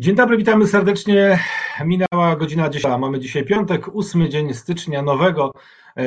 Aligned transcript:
Dzień 0.00 0.14
dobry, 0.14 0.36
witamy 0.36 0.66
serdecznie. 0.66 1.38
Minęła 1.84 2.36
godzina 2.36 2.68
10. 2.68 2.94
Mamy 2.98 3.20
dzisiaj 3.20 3.44
piątek, 3.44 3.96
8 3.96 4.30
dzień 4.30 4.54
stycznia 4.54 5.02
nowego 5.02 5.52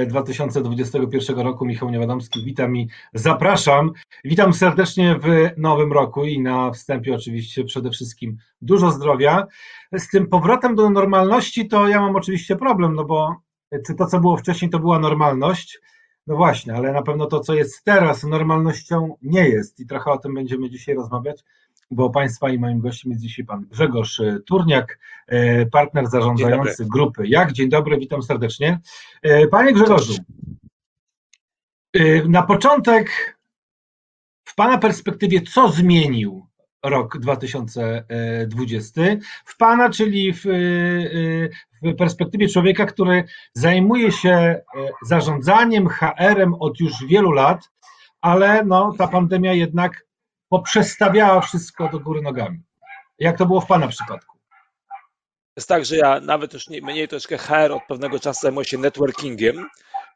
2021 0.07 1.39
e, 1.39 1.43
roku. 1.43 1.65
Michał 1.65 1.89
Niewiadomski, 1.89 2.43
witam 2.45 2.77
i 2.77 2.89
zapraszam. 3.13 3.91
Witam 4.23 4.53
serdecznie 4.53 5.19
w 5.19 5.49
nowym 5.57 5.93
roku 5.93 6.25
i 6.25 6.39
na 6.39 6.71
wstępie 6.71 7.15
oczywiście 7.15 7.63
przede 7.63 7.89
wszystkim 7.89 8.37
dużo 8.61 8.91
zdrowia. 8.91 9.47
Z 9.97 10.09
tym 10.09 10.27
powrotem 10.27 10.75
do 10.75 10.89
normalności 10.89 11.67
to 11.67 11.87
ja 11.87 12.01
mam 12.01 12.15
oczywiście 12.15 12.55
problem, 12.55 12.95
no 12.95 13.05
bo 13.05 13.35
czy 13.87 13.95
to, 13.95 14.05
co 14.05 14.19
było 14.19 14.37
wcześniej, 14.37 14.71
to 14.71 14.79
była 14.79 14.99
normalność? 14.99 15.79
No 16.27 16.35
właśnie, 16.35 16.73
ale 16.73 16.91
na 16.91 17.01
pewno 17.01 17.25
to, 17.25 17.39
co 17.39 17.53
jest 17.53 17.83
teraz, 17.83 18.23
normalnością 18.23 19.15
nie 19.21 19.49
jest 19.49 19.79
i 19.79 19.85
trochę 19.85 20.11
o 20.11 20.17
tym 20.17 20.33
będziemy 20.33 20.69
dzisiaj 20.69 20.95
rozmawiać 20.95 21.43
bo 21.93 22.09
Państwa 22.09 22.49
i 22.49 22.59
moim 22.59 22.79
gościem 22.79 23.11
jest 23.11 23.23
dzisiaj 23.23 23.45
Pan 23.45 23.65
Grzegorz 23.71 24.19
e, 24.19 24.39
Turniak, 24.45 24.99
e, 25.27 25.65
partner 25.65 26.07
zarządzający 26.07 26.85
grupy 26.85 27.27
Jak. 27.27 27.51
Dzień 27.51 27.69
dobry, 27.69 27.97
witam 27.97 28.23
serdecznie. 28.23 28.79
E, 29.21 29.47
panie 29.47 29.73
Grzegorzu, 29.73 30.13
na 32.27 32.43
początek 32.43 33.37
w 34.43 34.55
Pana 34.55 34.77
perspektywie, 34.77 35.41
co 35.41 35.69
zmienił 35.69 36.47
rok 36.83 37.17
2020 37.17 39.01
w 39.45 39.57
Pana, 39.57 39.89
czyli 39.89 40.33
w, 40.33 40.41
w 41.83 41.95
perspektywie 41.97 42.47
człowieka, 42.47 42.85
który 42.85 43.23
zajmuje 43.53 44.11
się 44.11 44.61
zarządzaniem 45.01 45.87
HR-em 45.87 46.53
od 46.53 46.79
już 46.79 47.05
wielu 47.05 47.31
lat, 47.31 47.69
ale 48.21 48.65
no, 48.65 48.93
ta 48.97 49.07
pandemia 49.07 49.53
jednak 49.53 50.05
poprzestawiała 50.53 51.41
wszystko 51.41 51.89
do 51.89 51.99
góry 51.99 52.21
nogami. 52.21 52.59
Jak 53.19 53.37
to 53.37 53.45
było 53.45 53.61
w 53.61 53.67
Pana 53.67 53.87
przypadku? 53.87 54.37
Jest 55.55 55.69
tak, 55.69 55.85
że 55.85 55.97
ja 55.97 56.19
nawet 56.19 56.53
już 56.53 56.69
nie, 56.69 56.81
mniej 56.81 57.07
troszkę 57.07 57.37
HR 57.37 57.71
od 57.71 57.83
pewnego 57.87 58.19
czasu 58.19 58.39
zajmuję 58.41 58.65
się 58.65 58.77
networkingiem, 58.77 59.69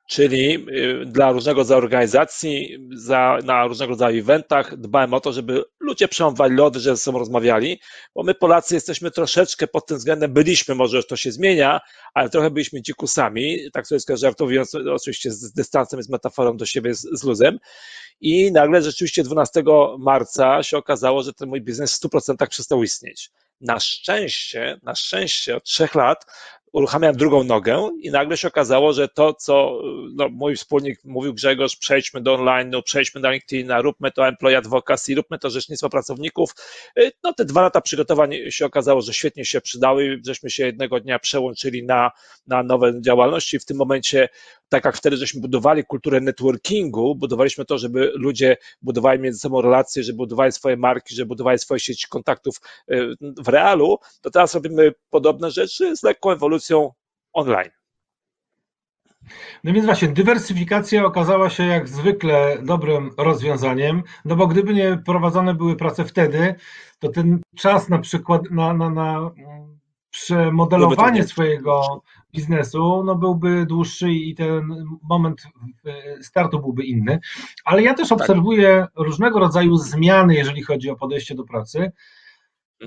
czyli 0.07 0.65
y, 0.69 1.05
dla 1.05 1.31
różnego 1.31 1.59
rodzaju 1.59 1.77
organizacji, 1.77 2.77
za, 2.95 3.39
na 3.43 3.67
różnego 3.67 3.89
rodzaju 3.89 4.19
eventach 4.19 4.77
dbałem 4.77 5.13
o 5.13 5.19
to, 5.19 5.33
żeby 5.33 5.63
ludzie 5.79 6.07
przełamywali 6.07 6.55
lody, 6.55 6.79
że 6.79 6.95
ze 6.95 7.01
sobą 7.01 7.19
rozmawiali, 7.19 7.79
bo 8.15 8.23
my 8.23 8.33
Polacy 8.33 8.75
jesteśmy 8.75 9.11
troszeczkę 9.11 9.67
pod 9.67 9.85
tym 9.85 9.97
względem, 9.97 10.33
byliśmy, 10.33 10.75
może 10.75 11.03
to 11.03 11.15
się 11.15 11.31
zmienia, 11.31 11.79
ale 12.13 12.29
trochę 12.29 12.51
byliśmy 12.51 12.81
dzikusami, 12.81 13.57
tak 13.73 13.87
sobie 13.87 14.17
żartując, 14.17 14.75
oczywiście 14.75 15.31
z 15.31 15.53
dystansem, 15.53 16.03
z 16.03 16.09
metaforą 16.09 16.57
do 16.57 16.65
siebie, 16.65 16.93
z, 16.93 17.01
z 17.01 17.23
luzem 17.23 17.59
i 18.21 18.51
nagle 18.51 18.81
rzeczywiście 18.81 19.23
12 19.23 19.63
marca 19.99 20.63
się 20.63 20.77
okazało, 20.77 21.23
że 21.23 21.33
ten 21.33 21.49
mój 21.49 21.61
biznes 21.61 21.97
w 21.97 22.03
100% 22.03 22.47
przestał 22.47 22.83
istnieć. 22.83 23.29
Na 23.61 23.79
szczęście, 23.79 24.79
na 24.83 24.95
szczęście 24.95 25.55
od 25.55 25.63
trzech 25.63 25.95
lat 25.95 26.25
uruchamiam 26.77 27.15
drugą 27.15 27.43
nogę 27.43 27.89
i 28.01 28.11
nagle 28.11 28.37
się 28.37 28.47
okazało, 28.47 28.93
że 28.93 29.07
to, 29.07 29.33
co 29.33 29.81
no, 30.15 30.29
mój 30.29 30.55
wspólnik 30.55 30.99
mówił 31.05 31.33
Grzegorz, 31.33 31.75
przejdźmy 31.75 32.21
do 32.21 32.33
online, 32.33 32.71
przejdźmy 32.85 33.21
do 33.21 33.31
LinkedIna, 33.31 33.81
róbmy 33.81 34.11
to 34.11 34.27
employee 34.27 34.55
advocacy, 34.55 35.15
róbmy 35.15 35.39
to 35.39 35.49
rzecznictwo 35.49 35.89
pracowników. 35.89 36.49
Y, 36.99 37.11
no 37.23 37.33
te 37.33 37.45
dwa 37.45 37.61
lata 37.61 37.81
przygotowań 37.81 38.35
się 38.49 38.65
okazało, 38.65 39.01
że 39.01 39.13
świetnie 39.13 39.45
się 39.45 39.61
przydały, 39.61 40.21
żeśmy 40.25 40.49
się 40.49 40.65
jednego 40.65 40.99
dnia 40.99 41.19
przełączyli 41.19 41.85
na, 41.85 42.11
na 42.47 42.63
nowe 42.63 43.01
działalności. 43.01 43.59
W 43.59 43.65
tym 43.65 43.77
momencie, 43.77 44.29
tak 44.69 44.85
jak 44.85 44.97
wtedy 44.97 45.17
żeśmy 45.17 45.41
budowali 45.41 45.83
kulturę 45.83 46.21
networkingu, 46.21 47.15
budowaliśmy 47.15 47.65
to, 47.65 47.77
żeby 47.77 48.11
ludzie 48.15 48.57
budowali 48.81 49.19
między 49.19 49.39
sobą 49.39 49.61
relacje, 49.61 50.03
żeby 50.03 50.17
budowali 50.17 50.51
swoje 50.51 50.77
marki, 50.77 51.15
żeby 51.15 51.27
budowali 51.27 51.59
swoje 51.59 51.79
sieci 51.79 52.07
kontaktów 52.09 52.55
y, 52.91 53.15
w 53.37 53.47
realu, 53.47 53.97
to 54.21 54.31
teraz 54.31 54.53
robimy 54.53 54.93
podobne 55.09 55.51
rzeczy 55.51 55.97
z 55.97 56.03
lekką 56.03 56.31
ewolucją 56.31 56.66
online. 57.33 57.71
No 59.63 59.73
więc 59.73 59.85
właśnie, 59.85 60.07
dywersyfikacja 60.07 61.05
okazała 61.05 61.49
się 61.49 61.65
jak 61.65 61.87
zwykle 61.89 62.57
dobrym 62.63 63.11
rozwiązaniem, 63.17 64.03
no 64.25 64.35
bo 64.35 64.47
gdyby 64.47 64.73
nie 64.73 64.97
prowadzone 65.05 65.53
były 65.53 65.75
prace 65.75 66.05
wtedy, 66.05 66.55
to 66.99 67.09
ten 67.09 67.41
czas 67.55 67.89
na 67.89 67.99
przykład 67.99 68.41
na, 68.51 68.73
na, 68.73 68.89
na 68.89 69.31
przemodelowanie 70.09 71.23
swojego 71.23 72.01
biznesu 72.33 73.03
no 73.05 73.15
byłby 73.15 73.65
dłuższy 73.65 74.11
i 74.11 74.35
ten 74.35 74.85
moment 75.03 75.43
startu 76.21 76.59
byłby 76.59 76.83
inny. 76.83 77.19
Ale 77.65 77.83
ja 77.83 77.93
też 77.93 78.09
tak. 78.09 78.21
obserwuję 78.21 78.87
różnego 78.95 79.39
rodzaju 79.39 79.77
zmiany, 79.77 80.35
jeżeli 80.35 80.63
chodzi 80.63 80.89
o 80.89 80.95
podejście 80.95 81.35
do 81.35 81.43
pracy. 81.43 81.91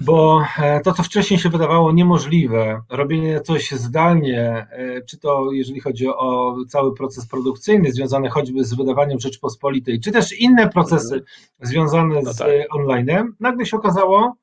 Bo 0.03 0.45
e, 0.59 0.81
to, 0.81 0.93
co 0.93 1.03
wcześniej 1.03 1.41
się 1.41 1.49
wydawało 1.49 1.93
niemożliwe, 1.93 2.83
robienie 2.89 3.41
coś 3.41 3.71
zdalnie, 3.71 4.67
e, 4.71 5.03
czy 5.03 5.19
to 5.19 5.53
jeżeli 5.53 5.81
chodzi 5.81 6.09
o 6.09 6.57
cały 6.69 6.95
proces 6.95 7.27
produkcyjny 7.27 7.93
związany 7.93 8.31
choćby 8.31 8.65
z 8.65 8.75
wydawaniem 8.75 9.21
Rzeczpospolitej, 9.21 10.01
czy 10.01 10.13
też 10.13 10.33
inne 10.33 10.69
procesy 10.69 11.15
mhm. 11.15 11.25
związane 11.61 12.21
no 12.23 12.33
z 12.33 12.37
tak. 12.37 12.49
onlinem, 12.71 13.37
nagle 13.41 13.67
się 13.67 13.77
okazało, 13.77 14.37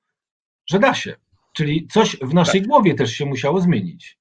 że 0.65 0.79
da 0.79 0.93
się. 0.93 1.15
Czyli 1.53 1.87
coś 1.87 2.17
w 2.21 2.33
naszej 2.33 2.61
tak. 2.61 2.69
głowie 2.69 2.95
też 2.95 3.11
się 3.11 3.25
musiało 3.25 3.61
zmienić. 3.61 4.17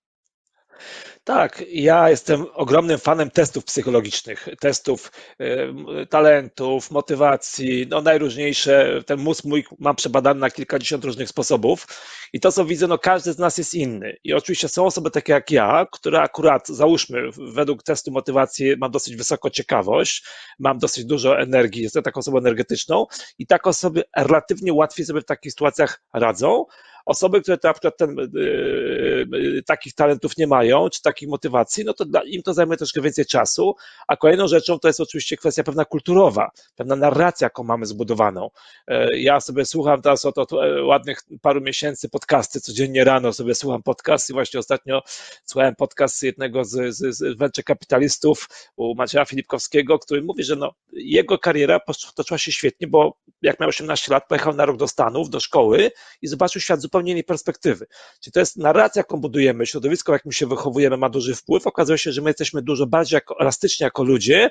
Tak, 1.27 1.65
ja 1.69 2.11
jestem 2.11 2.47
ogromnym 2.55 2.99
fanem 2.99 3.31
testów 3.31 3.65
psychologicznych, 3.65 4.49
testów 4.61 5.13
y, 5.41 6.07
talentów, 6.07 6.91
motywacji, 6.91 7.87
no 7.91 8.03
najróżniejsze. 8.03 9.03
Ten 9.07 9.21
mózg 9.21 9.45
mój 9.45 9.65
mam 9.79 9.97
przebadany 9.97 10.41
na 10.41 10.51
kilkadziesiąt 10.51 11.05
różnych 11.05 11.29
sposobów 11.29 11.87
i 12.33 12.41
to, 12.41 12.53
co 12.53 12.65
widzę, 12.65 12.87
no 12.87 12.99
każdy 12.99 13.33
z 13.33 13.39
nas 13.39 13.59
jest 13.59 13.75
inny. 13.75 14.17
I 14.25 14.33
oczywiście 14.33 14.69
są 14.69 14.87
osoby 14.87 15.11
takie 15.11 15.33
jak 15.33 15.51
ja, 15.51 15.87
które 15.93 16.21
akurat, 16.21 16.69
załóżmy, 16.69 17.23
według 17.55 17.83
testu 17.83 18.11
motywacji 18.11 18.75
mam 18.79 18.91
dosyć 18.91 19.17
wysoką 19.17 19.51
ciekawość, 19.51 20.25
mam 20.59 20.79
dosyć 20.79 21.05
dużo 21.05 21.39
energii, 21.41 21.83
jestem 21.83 22.03
taką 22.03 22.19
osobą 22.19 22.39
energetyczną 22.39 23.07
i 23.39 23.47
tak 23.47 23.67
osoby 23.67 24.05
relatywnie 24.17 24.73
łatwiej 24.73 25.07
sobie 25.07 25.21
w 25.21 25.25
takich 25.25 25.53
sytuacjach 25.53 26.03
radzą, 26.13 26.65
Osoby, 27.07 27.41
które 27.41 27.59
na 27.65 27.73
przykład 27.73 27.97
ten, 27.97 28.17
yy, 28.35 29.63
takich 29.67 29.95
talentów 29.95 30.37
nie 30.37 30.47
mają, 30.47 30.89
czy 30.91 31.03
takich 31.03 31.29
motywacji, 31.29 31.85
no 31.85 31.93
to 31.95 32.05
dla, 32.05 32.23
im 32.23 32.43
to 32.43 32.55
zajmuje 32.55 32.77
troszkę 32.77 33.01
więcej 33.01 33.27
czasu, 33.27 33.75
a 34.09 34.17
kolejną 34.17 34.49
rzeczą 34.49 34.79
to 34.79 34.89
jest 34.89 35.01
oczywiście 35.01 35.37
kwestia 35.37 35.63
pewna 35.63 35.85
kulturowa, 35.85 36.51
pewna 36.77 36.97
narracja, 36.97 37.45
jaką 37.47 37.65
mamy 37.65 37.87
zbudowaną. 37.87 38.51
Yy, 38.89 39.21
ja 39.21 39.41
sobie 39.41 39.65
słucham 39.65 40.03
teraz 40.03 40.25
od, 40.25 40.39
od 40.39 40.53
ładnych 40.85 41.23
paru 41.43 41.61
miesięcy 41.61 42.09
podcasty, 42.09 42.61
codziennie 42.61 43.05
rano 43.05 43.33
sobie 43.33 43.55
słucham 43.55 43.83
podcast 43.83 44.31
i 44.31 44.33
właśnie 44.33 44.61
ostatnio 44.61 45.03
słuchałem 45.45 45.75
podcast 45.75 46.23
jednego 46.23 46.65
z, 46.65 46.97
z, 46.97 47.17
z 47.17 47.39
venture 47.39 47.65
kapitalistów, 47.65 48.49
u 48.77 48.95
Macieja 48.95 49.25
Filipkowskiego, 49.25 49.99
który 49.99 50.23
mówi, 50.23 50.45
że 50.45 50.57
no, 50.57 50.75
jego 50.93 51.39
kariera 51.39 51.81
potoczyła 51.81 52.39
się 52.39 52.53
świetnie, 52.53 52.87
bo 52.87 53.17
jak 53.43 53.61
miał 53.61 53.69
18 53.69 54.13
lat, 54.13 54.29
pojechał 54.29 54.55
na 54.55 54.65
rok 54.65 54.77
do 54.77 54.89
Stanów, 54.89 55.31
do 55.31 55.41
szkoły 55.41 55.91
i 56.23 56.27
zobaczył 56.27 56.61
świat 56.61 56.81
zupełnie 56.81 57.11
innej 57.11 57.25
perspektywy. 57.25 57.87
Czyli 58.21 58.33
to 58.33 58.41
jest 58.41 58.57
narracja, 58.57 59.01
jaką 59.01 59.21
budujemy, 59.21 59.67
środowisko, 59.67 60.13
w 60.13 60.15
jakim 60.15 60.33
się 60.33 60.47
wychowujemy, 60.47 60.97
ma 60.97 61.09
duży 61.09 61.35
wpływ. 61.35 61.67
Okazuje 61.67 61.99
się, 61.99 62.13
że 62.13 62.23
my 62.23 62.31
jesteśmy 62.31 62.63
dużo 62.63 62.87
bardziej 62.87 63.17
jako, 63.17 63.41
elastyczni 63.41 63.85
jako 63.85 64.05
ludzie, 64.05 64.51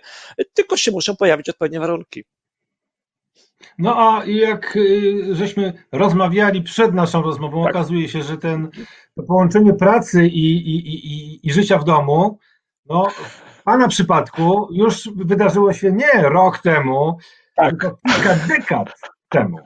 tylko 0.54 0.78
się 0.78 0.92
muszą 0.92 1.16
pojawić 1.16 1.50
odpowiednie 1.50 1.80
warunki. 1.80 2.24
No 3.78 3.96
a 3.98 4.26
jak 4.26 4.76
y, 4.76 5.36
żeśmy 5.36 5.74
rozmawiali 5.92 6.62
przed 6.62 6.94
naszą 6.94 7.22
rozmową, 7.22 7.64
tak. 7.64 7.76
okazuje 7.76 8.10
się, 8.10 8.24
że 8.24 8.38
ten, 8.38 8.70
to 9.16 9.24
połączenie 9.24 9.74
pracy 9.74 10.28
i, 10.28 10.58
i, 10.58 10.96
i, 10.96 11.48
i 11.48 11.54
życia 11.54 11.78
w 11.78 11.84
domu, 11.84 12.40
no 12.86 13.10
w 13.10 13.64
Pana 13.64 13.88
przypadku 13.88 14.68
już 14.72 15.10
wydarzyło 15.16 15.74
się 15.74 15.92
nie 15.92 16.22
rok 16.22 16.60
temu, 16.60 17.18
tak. 17.56 17.76
kilka 18.08 18.36
dekad 18.36 18.90
temu. 19.30 19.58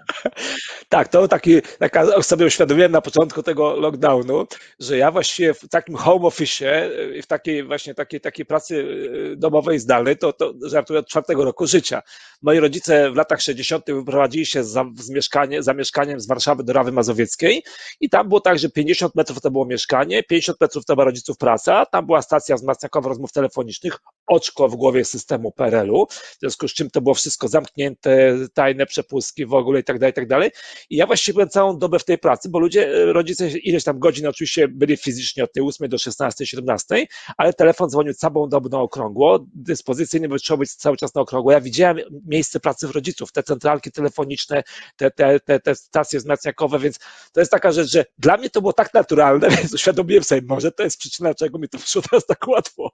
Tak, 0.89 1.07
to 1.07 1.27
taki, 1.27 1.61
taka 1.79 2.21
sobie 2.21 2.45
uświadomiłem 2.45 2.91
na 2.91 3.01
początku 3.01 3.43
tego 3.43 3.75
lockdownu, 3.75 4.47
że 4.79 4.97
ja 4.97 5.11
właściwie 5.11 5.53
w 5.53 5.69
takim 5.69 5.95
home 5.95 6.27
office, 6.27 6.89
w 7.23 7.27
takiej 7.27 7.63
właśnie 7.63 7.95
takiej, 7.95 8.21
takiej 8.21 8.45
pracy 8.45 8.75
y, 8.75 9.35
domowej 9.37 9.79
zdalnej, 9.79 10.17
to, 10.17 10.33
to 10.33 10.53
żartuję 10.65 10.99
od 10.99 11.07
czwartego 11.07 11.45
roku 11.45 11.67
życia. 11.67 12.01
Moi 12.41 12.59
rodzice 12.59 13.11
w 13.11 13.15
latach 13.15 13.41
60. 13.41 13.85
wyprowadzili 13.87 14.45
się 14.45 14.63
za, 14.63 14.85
z 14.95 15.09
mieszkanie, 15.09 15.63
za 15.63 15.73
mieszkaniem 15.73 16.19
z 16.19 16.27
Warszawy 16.27 16.63
do 16.63 16.73
Rawy 16.73 16.91
Mazowieckiej 16.91 17.63
i 17.99 18.09
tam 18.09 18.27
było 18.27 18.41
tak, 18.41 18.59
że 18.59 18.69
50 18.69 19.15
metrów 19.15 19.41
to 19.41 19.51
było 19.51 19.65
mieszkanie, 19.65 20.23
50 20.23 20.61
metrów 20.61 20.85
to 20.85 20.95
była 20.95 21.05
rodziców 21.05 21.37
praca, 21.37 21.85
tam 21.85 22.05
była 22.05 22.21
stacja 22.21 22.55
wzmacniakowa 22.55 23.09
rozmów 23.09 23.31
telefonicznych, 23.31 23.97
oczko 24.29 24.69
w 24.69 24.75
głowie 24.75 25.05
systemu 25.05 25.51
PRL-u, 25.51 26.07
w 26.07 26.39
związku 26.39 26.67
z 26.67 26.73
czym 26.73 26.89
to 26.89 27.01
było 27.01 27.15
wszystko 27.15 27.47
zamknięte, 27.47 28.37
tajne 28.53 28.85
przepustki, 28.85 29.45
w 29.45 29.53
ogóle 29.53 29.79
i 29.79 29.83
tak 29.83 29.99
dalej, 29.99 30.11
i 30.11 30.15
tak 30.15 30.27
dalej. 30.27 30.51
I 30.89 30.95
ja 30.95 31.07
właściwie 31.07 31.33
byłem 31.33 31.49
całą 31.49 31.77
dobę 31.77 31.99
w 31.99 32.05
tej 32.05 32.17
pracy, 32.17 32.49
bo 32.49 32.59
ludzie, 32.59 33.05
rodzice 33.05 33.49
ileś 33.49 33.83
tam 33.83 33.99
godzin 33.99 34.27
oczywiście 34.27 34.67
byli 34.67 34.97
fizycznie 34.97 35.43
od 35.43 35.53
tej 35.53 35.63
8 35.63 35.89
do 35.89 35.97
16, 35.97 36.45
17, 36.45 37.07
ale 37.37 37.53
telefon 37.53 37.89
dzwonił 37.89 38.13
całą 38.13 38.49
dobę 38.49 38.69
na 38.71 38.79
okrągło, 38.79 39.45
dyspozycyjny 39.53 40.39
trzeba 40.39 40.57
być 40.57 40.75
cały 40.75 40.97
czas 40.97 41.15
na 41.15 41.21
okrągło. 41.21 41.51
Ja 41.51 41.61
widziałem 41.61 41.97
miejsce 42.25 42.59
pracy 42.59 42.87
w 42.87 42.91
rodziców, 42.91 43.31
te 43.31 43.43
centralki 43.43 43.91
telefoniczne, 43.91 44.63
te, 44.97 45.11
te, 45.11 45.39
te, 45.39 45.59
te 45.59 45.75
stacje 45.75 46.19
wzmacniakowe, 46.19 46.79
więc 46.79 46.99
to 47.33 47.39
jest 47.39 47.51
taka 47.51 47.71
rzecz, 47.71 47.91
że 47.91 48.05
dla 48.17 48.37
mnie 48.37 48.49
to 48.49 48.61
było 48.61 48.73
tak 48.73 48.93
naturalne, 48.93 49.49
więc 49.57 49.73
uświadomiłem 49.73 50.23
sobie, 50.23 50.41
może 50.47 50.71
to 50.71 50.83
jest 50.83 50.97
przyczyna, 50.97 51.33
czego 51.33 51.59
mi 51.59 51.69
to 51.69 51.77
wyszło 51.77 52.01
teraz 52.01 52.25
tak 52.25 52.47
łatwo. 52.47 52.91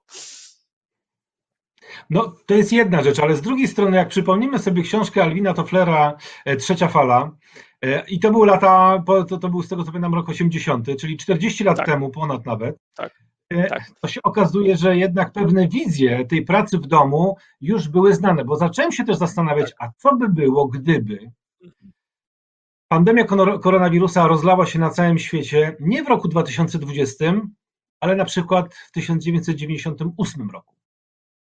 No, 2.10 2.32
to 2.46 2.54
jest 2.54 2.72
jedna 2.72 3.02
rzecz, 3.02 3.18
ale 3.18 3.36
z 3.36 3.40
drugiej 3.40 3.68
strony, 3.68 3.96
jak 3.96 4.08
przypomnimy 4.08 4.58
sobie 4.58 4.82
książkę 4.82 5.22
Alwina 5.22 5.54
Tofflera 5.54 6.16
e, 6.44 6.56
Trzecia 6.56 6.88
fala, 6.88 7.30
e, 7.82 8.08
i 8.08 8.20
to 8.20 8.30
były 8.30 8.46
lata, 8.46 9.02
to, 9.28 9.38
to 9.38 9.48
był 9.48 9.62
z 9.62 9.68
tego 9.68 9.84
co 9.84 9.92
pamiętam 9.92 10.14
rok 10.14 10.28
80, 10.28 10.86
czyli 11.00 11.16
40 11.16 11.64
lat 11.64 11.76
tak. 11.76 11.86
temu, 11.86 12.10
ponad 12.10 12.46
nawet. 12.46 12.76
Tak. 12.94 13.26
E, 13.50 13.66
tak. 13.66 13.82
To 14.00 14.08
się 14.08 14.22
okazuje, 14.22 14.76
że 14.76 14.96
jednak 14.96 15.32
pewne 15.32 15.68
wizje 15.68 16.26
tej 16.26 16.44
pracy 16.44 16.78
w 16.78 16.86
domu 16.86 17.36
już 17.60 17.88
były 17.88 18.14
znane, 18.14 18.44
bo 18.44 18.56
zacząłem 18.56 18.92
się 18.92 19.04
też 19.04 19.16
zastanawiać, 19.16 19.70
tak. 19.70 19.88
a 19.88 19.92
co 19.96 20.16
by 20.16 20.28
było, 20.28 20.66
gdyby 20.68 21.30
pandemia 22.88 23.24
koronawirusa 23.62 24.26
rozlała 24.26 24.66
się 24.66 24.78
na 24.78 24.90
całym 24.90 25.18
świecie 25.18 25.76
nie 25.80 26.04
w 26.04 26.08
roku 26.08 26.28
2020, 26.28 27.24
ale 28.00 28.16
na 28.16 28.24
przykład 28.24 28.74
w 28.74 28.90
1998 28.90 30.50
roku. 30.50 30.74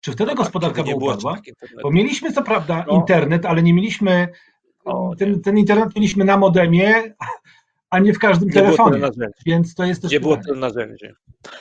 Czy 0.00 0.12
wtedy 0.12 0.30
no 0.30 0.36
tak, 0.36 0.44
gospodarka 0.44 0.82
by 0.82 0.94
upadła? 0.94 1.36
Bo 1.82 1.90
mieliśmy 1.90 2.32
co 2.32 2.42
prawda 2.42 2.84
no. 2.88 2.94
internet, 2.94 3.46
ale 3.46 3.62
nie 3.62 3.74
mieliśmy. 3.74 4.28
Ten, 5.18 5.42
ten 5.42 5.58
internet 5.58 5.94
mieliśmy 5.96 6.24
na 6.24 6.36
modemie, 6.36 6.94
a 7.90 7.98
nie 7.98 8.14
w 8.14 8.18
każdym 8.18 8.48
nie 8.48 8.54
telefonie. 8.54 9.08
Więc 9.46 9.74
to 9.74 9.84
jest 9.84 10.02
też. 10.02 10.10
Nie 10.10 10.20
pytanie. 10.20 10.36
było 10.36 10.44
tyle 10.44 10.60
narzędzi. 10.60 11.06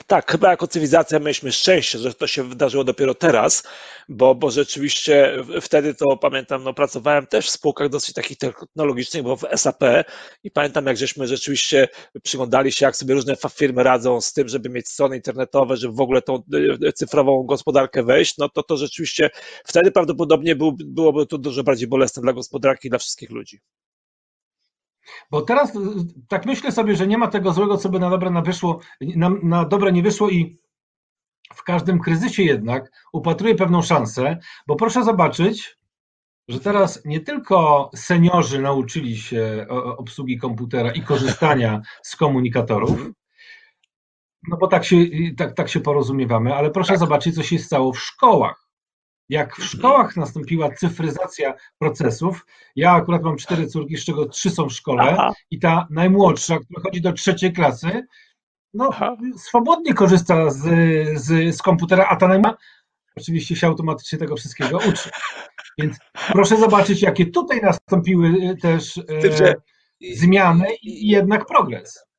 Tak, 0.06 0.30
chyba 0.32 0.50
jako 0.50 0.66
cywilizacja 0.66 1.18
mieliśmy 1.18 1.52
szczęście, 1.52 1.98
że 1.98 2.14
to 2.14 2.26
się 2.26 2.42
wydarzyło 2.42 2.84
dopiero 2.84 3.14
teraz, 3.14 3.62
bo, 4.08 4.34
bo 4.34 4.50
rzeczywiście 4.50 5.36
wtedy 5.60 5.94
to 5.94 6.16
pamiętam, 6.16 6.64
no 6.64 6.74
pracowałem 6.74 7.26
też 7.26 7.46
w 7.46 7.50
spółkach 7.50 7.88
dosyć 7.88 8.14
takich 8.14 8.38
technologicznych, 8.38 9.22
bo 9.22 9.36
w 9.36 9.44
SAP 9.56 9.84
i 10.44 10.50
pamiętam, 10.50 10.86
jak 10.86 10.96
żeśmy 10.96 11.26
rzeczywiście 11.26 11.88
przyglądali 12.22 12.72
się, 12.72 12.86
jak 12.86 12.96
sobie 12.96 13.14
różne 13.14 13.34
firmy 13.54 13.82
radzą 13.82 14.20
z 14.20 14.32
tym, 14.32 14.48
żeby 14.48 14.68
mieć 14.68 14.88
strony 14.88 15.16
internetowe, 15.16 15.76
żeby 15.76 15.94
w 15.94 16.00
ogóle 16.00 16.22
tą 16.22 16.42
e, 16.86 16.92
cyfrową 16.92 17.42
gospodarkę 17.42 18.02
wejść, 18.02 18.38
no 18.38 18.48
to 18.48 18.62
to 18.62 18.76
rzeczywiście 18.76 19.30
wtedy 19.64 19.90
prawdopodobnie 19.90 20.56
był, 20.56 20.76
byłoby 20.84 21.26
to 21.26 21.38
dużo 21.38 21.62
bardziej 21.62 21.88
bolesne 21.88 22.22
dla 22.22 22.32
gospodarki 22.32 22.88
i 22.88 22.90
dla 22.90 22.98
wszystkich 22.98 23.30
ludzi. 23.30 23.60
Bo 25.30 25.42
teraz 25.42 25.72
tak 26.28 26.46
myślę 26.46 26.72
sobie, 26.72 26.96
że 26.96 27.06
nie 27.06 27.18
ma 27.18 27.28
tego 27.28 27.52
złego, 27.52 27.76
co 27.76 27.88
by 27.88 27.98
na 27.98 28.10
dobre 28.10 28.30
na 28.30 28.42
wyszło, 28.42 28.80
na, 29.00 29.30
na 29.42 29.64
dobre 29.64 29.92
nie 29.92 30.02
wyszło 30.02 30.30
i 30.30 30.58
w 31.54 31.62
każdym 31.62 31.98
kryzysie 31.98 32.42
jednak 32.42 32.90
upatruję 33.12 33.54
pewną 33.54 33.82
szansę, 33.82 34.38
bo 34.66 34.76
proszę 34.76 35.04
zobaczyć, 35.04 35.76
że 36.48 36.60
teraz 36.60 37.04
nie 37.04 37.20
tylko 37.20 37.90
seniorzy 37.94 38.60
nauczyli 38.60 39.18
się 39.18 39.66
obsługi 39.96 40.38
komputera 40.38 40.92
i 40.92 41.02
korzystania 41.02 41.80
z 42.02 42.16
komunikatorów, 42.16 43.10
no 44.48 44.56
bo 44.56 44.66
tak 44.66 44.84
się, 44.84 44.96
tak, 45.36 45.54
tak 45.54 45.68
się 45.68 45.80
porozumiewamy, 45.80 46.54
ale 46.54 46.70
proszę 46.70 46.92
tak. 46.92 46.98
zobaczyć, 46.98 47.34
co 47.34 47.42
się 47.42 47.58
stało 47.58 47.92
w 47.92 48.00
szkołach 48.00 48.69
jak 49.30 49.56
w 49.56 49.64
szkołach 49.64 50.16
nastąpiła 50.16 50.70
cyfryzacja 50.70 51.54
procesów. 51.78 52.46
Ja 52.76 52.92
akurat 52.92 53.22
mam 53.22 53.36
cztery 53.36 53.66
córki, 53.66 53.96
z 53.96 54.04
czego 54.04 54.26
trzy 54.26 54.50
są 54.50 54.68
w 54.68 54.72
szkole 54.72 55.02
Aha. 55.02 55.32
i 55.50 55.58
ta 55.58 55.86
najmłodsza, 55.90 56.58
która 56.58 56.82
chodzi 56.82 57.00
do 57.00 57.12
trzeciej 57.12 57.52
klasy, 57.52 58.06
no, 58.74 58.88
Aha. 58.92 59.16
swobodnie 59.36 59.94
korzysta 59.94 60.50
z, 60.50 60.62
z, 61.20 61.56
z 61.56 61.62
komputera, 61.62 62.06
a 62.08 62.16
ta 62.16 62.28
najmłodsza 62.28 62.58
oczywiście 63.16 63.56
się 63.56 63.66
automatycznie 63.66 64.18
tego 64.18 64.36
wszystkiego 64.36 64.78
uczy. 64.78 65.10
Więc 65.78 65.96
proszę 66.32 66.56
zobaczyć, 66.56 67.02
jakie 67.02 67.26
tutaj 67.26 67.60
nastąpiły 67.60 68.56
też 68.62 68.98
e, 68.98 69.54
zmiany 70.14 70.66
i 70.82 71.08
jednak 71.08 71.46
progres. 71.46 72.09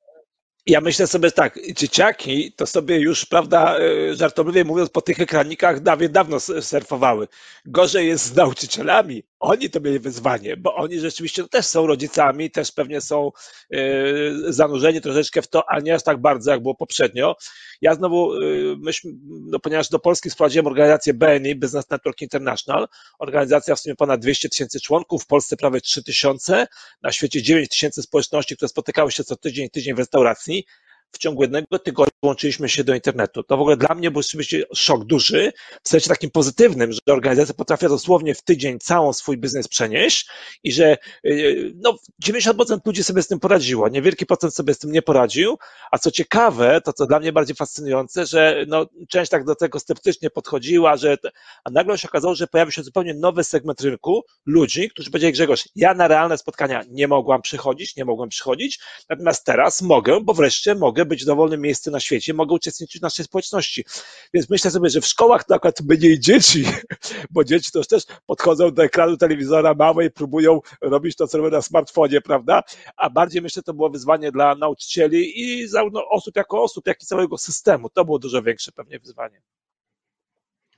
Ja 0.65 0.81
myślę 0.81 1.07
sobie 1.07 1.31
tak, 1.31 1.59
dzieciaki 1.73 2.53
to 2.53 2.65
sobie 2.65 2.99
już, 2.99 3.25
prawda, 3.25 3.77
e, 3.79 4.15
żartobliwie 4.15 4.65
mówiąc, 4.65 4.89
po 4.89 5.01
tych 5.01 5.19
ekranikach 5.19 5.79
dawno, 5.79 6.09
dawno 6.09 6.39
surfowały. 6.39 7.27
Gorzej 7.65 8.07
jest 8.07 8.25
z 8.25 8.35
nauczycielami. 8.35 9.23
Oni 9.41 9.69
to 9.69 9.79
mieli 9.79 9.99
wyzwanie, 9.99 10.57
bo 10.57 10.75
oni 10.75 10.99
rzeczywiście 10.99 11.47
też 11.47 11.65
są 11.65 11.87
rodzicami, 11.87 12.51
też 12.51 12.71
pewnie 12.71 13.01
są 13.01 13.31
yy, 13.69 14.53
zanurzeni 14.53 15.01
troszeczkę 15.01 15.41
w 15.41 15.47
to, 15.47 15.69
ale 15.69 15.81
nie 15.81 15.95
aż 15.95 16.03
tak 16.03 16.21
bardzo, 16.21 16.51
jak 16.51 16.61
było 16.61 16.75
poprzednio. 16.75 17.35
Ja 17.81 17.95
znowu, 17.95 18.41
yy, 18.41 18.75
myśmy, 18.79 19.11
no, 19.25 19.59
ponieważ 19.59 19.89
do 19.89 19.99
Polski 19.99 20.29
sprowadziłem 20.29 20.67
organizację 20.67 21.13
BNI, 21.13 21.55
Business 21.55 21.89
Network 21.89 22.21
International, 22.21 22.87
organizacja 23.19 23.75
w 23.75 23.79
sumie 23.79 23.95
ponad 23.95 24.21
200 24.21 24.49
tysięcy 24.49 24.79
członków, 24.79 25.23
w 25.23 25.27
Polsce 25.27 25.57
prawie 25.57 25.81
3 25.81 26.03
tysiące, 26.03 26.67
na 27.03 27.11
świecie 27.11 27.41
9 27.41 27.69
tysięcy 27.69 28.01
społeczności, 28.01 28.55
które 28.55 28.69
spotykały 28.69 29.11
się 29.11 29.23
co 29.23 29.35
tydzień, 29.35 29.69
tydzień 29.69 29.93
w 29.95 29.99
restauracji 29.99 30.65
w 31.11 31.17
ciągu 31.17 31.41
jednego 31.41 31.79
tygodnia 31.79 32.11
włączyliśmy 32.23 32.69
się 32.69 32.83
do 32.83 32.95
internetu. 32.95 33.43
To 33.43 33.57
w 33.57 33.59
ogóle 33.59 33.77
dla 33.77 33.95
mnie 33.95 34.11
był 34.11 34.19
oczywiście 34.19 34.63
szok 34.75 35.05
duży, 35.05 35.53
w 35.83 35.89
sensie 35.89 36.09
takim 36.09 36.31
pozytywnym, 36.31 36.91
że 36.91 36.99
organizacja 37.13 37.53
potrafiła 37.53 37.89
dosłownie 37.89 38.35
w 38.35 38.41
tydzień 38.41 38.79
całą 38.79 39.13
swój 39.13 39.37
biznes 39.37 39.67
przenieść 39.67 40.29
i 40.63 40.71
że 40.71 40.97
y, 41.25 41.73
no, 41.75 41.97
90% 42.23 42.79
ludzi 42.85 43.03
sobie 43.03 43.21
z 43.21 43.27
tym 43.27 43.39
poradziło, 43.39 43.89
niewielki 43.89 44.25
procent 44.25 44.55
sobie 44.55 44.73
z 44.73 44.79
tym 44.79 44.91
nie 44.91 45.01
poradził, 45.01 45.57
a 45.91 45.97
co 45.97 46.11
ciekawe, 46.11 46.81
to 46.81 46.93
co 46.93 47.05
dla 47.05 47.19
mnie 47.19 47.31
bardziej 47.33 47.55
fascynujące, 47.55 48.25
że 48.25 48.65
no, 48.67 48.85
część 49.09 49.31
tak 49.31 49.45
do 49.45 49.55
tego 49.55 49.79
sceptycznie 49.79 50.29
podchodziła, 50.29 50.97
że 50.97 51.17
a 51.63 51.69
nagle 51.71 51.97
się 51.97 52.07
okazało, 52.07 52.35
że 52.35 52.47
pojawił 52.47 52.71
się 52.71 52.83
zupełnie 52.83 53.13
nowy 53.13 53.43
segment 53.43 53.81
rynku 53.81 54.23
ludzi, 54.45 54.89
którzy 54.89 55.11
powiedzieli 55.11 55.33
Grzegorz, 55.33 55.69
ja 55.75 55.93
na 55.93 56.07
realne 56.07 56.37
spotkania 56.37 56.83
nie 56.89 57.07
mogłam 57.07 57.41
przychodzić, 57.41 57.95
nie 57.95 58.05
mogłem 58.05 58.29
przychodzić, 58.29 58.79
natomiast 59.09 59.45
teraz 59.45 59.81
mogę, 59.81 60.21
bo 60.21 60.33
wreszcie 60.33 60.75
mogę 60.75 61.00
mogę 61.01 61.09
być 61.09 61.23
w 61.23 61.25
dowolnym 61.25 61.61
miejscu 61.61 61.91
na 61.91 61.99
świecie, 61.99 62.33
mogę 62.33 62.55
uczestniczyć 62.55 62.99
w 62.99 63.01
naszej 63.01 63.25
społeczności. 63.25 63.85
Więc 64.33 64.49
myślę 64.49 64.71
sobie, 64.71 64.89
że 64.89 65.01
w 65.01 65.05
szkołach 65.05 65.43
to 65.43 65.55
akurat 65.55 65.81
mniej 65.81 66.19
dzieci, 66.19 66.63
bo 67.33 67.43
dzieci 67.43 67.71
to 67.71 67.83
też 67.83 68.03
podchodzą 68.25 68.71
do 68.71 68.83
ekranu 68.83 69.17
telewizora 69.17 69.73
małe 69.73 70.05
i 70.05 70.11
próbują 70.11 70.59
robić 70.81 71.15
to, 71.15 71.27
co 71.27 71.37
robią 71.37 71.49
na 71.49 71.61
smartfonie, 71.61 72.21
prawda? 72.21 72.63
A 72.97 73.09
bardziej 73.09 73.41
myślę, 73.41 73.63
to 73.63 73.73
było 73.73 73.89
wyzwanie 73.89 74.31
dla 74.31 74.55
nauczycieli 74.55 75.41
i 75.41 75.67
zarówno 75.67 76.09
osób 76.09 76.35
jako 76.35 76.63
osób, 76.63 76.87
jak 76.87 77.03
i 77.03 77.05
całego 77.05 77.37
systemu. 77.37 77.89
To 77.89 78.05
było 78.05 78.19
dużo 78.19 78.41
większe 78.41 78.71
pewnie 78.71 78.99
wyzwanie. 78.99 79.41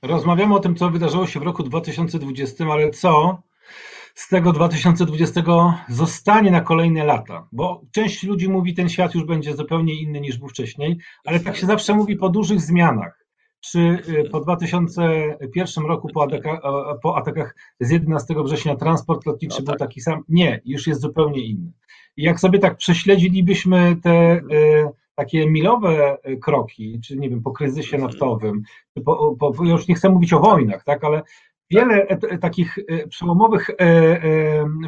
Rozmawiamy 0.02 0.54
o 0.54 0.60
tym, 0.60 0.76
co 0.76 0.90
wydarzyło 0.90 1.26
się 1.26 1.40
w 1.40 1.42
roku 1.42 1.62
2020, 1.62 2.64
ale 2.64 2.90
co 2.90 3.42
z 4.14 4.28
tego 4.28 4.52
2020 4.52 5.42
zostanie 5.88 6.50
na 6.50 6.60
kolejne 6.60 7.04
lata, 7.04 7.48
bo 7.52 7.82
część 7.92 8.22
ludzi 8.22 8.48
mówi, 8.48 8.74
ten 8.74 8.88
świat 8.88 9.14
już 9.14 9.24
będzie 9.24 9.56
zupełnie 9.56 10.00
inny 10.00 10.20
niż 10.20 10.38
był 10.38 10.48
wcześniej, 10.48 10.98
ale 11.24 11.40
tak 11.40 11.56
się 11.56 11.66
zawsze 11.66 11.94
mówi 11.94 12.16
po 12.16 12.28
dużych 12.28 12.60
zmianach. 12.60 13.24
Czy 13.60 13.78
y, 14.08 14.28
po 14.30 14.40
2001 14.40 15.84
roku 15.84 16.08
po, 16.14 16.22
ataka, 16.22 16.60
po 17.02 17.16
atakach 17.16 17.56
z 17.80 17.90
11 17.90 18.34
września 18.44 18.76
transport 18.76 19.26
lotniczy 19.26 19.56
no 19.60 19.66
tak. 19.66 19.66
był 19.66 19.86
taki 19.86 20.00
sam? 20.00 20.22
Nie, 20.28 20.60
już 20.64 20.86
jest 20.86 21.00
zupełnie 21.00 21.46
inny. 21.46 21.72
I 22.16 22.22
jak 22.22 22.40
sobie 22.40 22.58
tak 22.58 22.76
prześledzilibyśmy 22.76 23.96
te 24.02 24.36
y, 24.36 24.42
takie 25.14 25.50
milowe 25.50 26.18
kroki, 26.42 27.00
czy 27.04 27.16
nie 27.16 27.30
wiem, 27.30 27.42
po 27.42 27.52
kryzysie 27.52 27.96
mhm. 27.96 28.10
naftowym, 28.10 28.62
po, 29.04 29.36
po, 29.36 29.64
już 29.64 29.88
nie 29.88 29.94
chcę 29.94 30.08
mówić 30.08 30.32
o 30.32 30.40
wojnach, 30.40 30.84
tak, 30.84 31.04
ale 31.04 31.22
wiele 31.70 32.06
takich 32.40 32.78
e, 32.78 33.08
przełomowych 33.08 33.70
e, 33.70 33.74
e, 33.80 34.18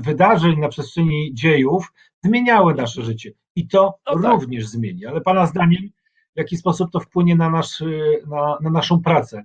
wydarzeń 0.00 0.60
na 0.60 0.68
przestrzeni 0.68 1.30
dziejów 1.34 1.92
zmieniały 2.24 2.74
nasze 2.74 3.02
życie 3.02 3.32
i 3.56 3.68
to 3.68 3.98
no 4.06 4.22
tak. 4.22 4.32
również 4.32 4.66
zmieni. 4.66 5.06
Ale 5.06 5.20
Pana 5.20 5.46
zdaniem, 5.46 5.82
w 6.34 6.38
jaki 6.38 6.56
sposób 6.56 6.90
to 6.90 7.00
wpłynie 7.00 7.36
na, 7.36 7.50
nasz, 7.50 7.82
na, 8.26 8.58
na 8.60 8.70
naszą 8.70 9.02
pracę? 9.02 9.44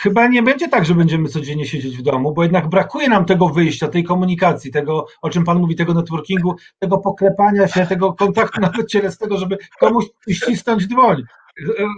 Chyba 0.00 0.28
nie 0.28 0.42
będzie 0.42 0.68
tak, 0.68 0.84
że 0.84 0.94
będziemy 0.94 1.28
codziennie 1.28 1.66
siedzieć 1.66 1.96
w 1.96 2.02
domu, 2.02 2.34
bo 2.34 2.42
jednak 2.42 2.68
brakuje 2.68 3.08
nam 3.08 3.24
tego 3.24 3.48
wyjścia, 3.48 3.88
tej 3.88 4.04
komunikacji, 4.04 4.70
tego, 4.70 5.06
o 5.22 5.30
czym 5.30 5.44
Pan 5.44 5.58
mówi, 5.58 5.76
tego 5.76 5.94
networkingu, 5.94 6.54
tego 6.78 6.98
poklepania 6.98 7.68
się, 7.68 7.86
tego 7.86 8.12
kontaktu 8.12 8.60
nawet 8.60 8.88
cielesnego, 8.88 9.38
żeby 9.38 9.58
komuś 9.80 10.04
ścisnąć 10.30 10.86
dłoń. 10.86 11.22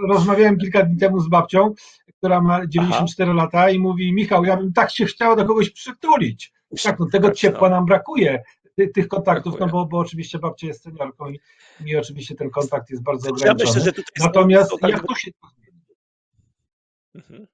Rozmawiałem 0.08 0.58
kilka 0.58 0.82
dni 0.82 0.98
temu 0.98 1.20
z 1.20 1.28
babcią, 1.28 1.74
która 2.26 2.40
ma 2.40 2.66
94 2.66 3.30
Aha. 3.30 3.42
lata 3.42 3.70
i 3.70 3.78
mówi, 3.78 4.12
Michał, 4.12 4.44
ja 4.44 4.56
bym 4.56 4.72
tak 4.72 4.90
się 4.90 5.04
chciała 5.04 5.36
do 5.36 5.44
kogoś 5.44 5.70
przytulić. 5.70 6.52
Tak, 6.82 6.98
no 6.98 7.06
tego 7.12 7.30
ciepła 7.30 7.68
nam 7.68 7.86
brakuje, 7.86 8.42
tych 8.94 9.08
kontaktów, 9.08 9.54
no 9.60 9.66
bo, 9.66 9.86
bo 9.86 9.98
oczywiście 9.98 10.38
babcia 10.38 10.66
jest 10.66 10.82
seniorką 10.82 11.30
i, 11.30 11.40
i 11.84 11.96
oczywiście 11.96 12.34
ten 12.34 12.50
kontakt 12.50 12.90
jest 12.90 13.02
bardzo 13.02 13.30
ograniczony. 13.30 13.74
Ja 13.74 13.82
myślę, 13.82 14.02
Natomiast 14.20 14.72
jak 14.82 15.06
to 15.06 15.14
się... 15.14 15.30
Mhm. 17.14 17.46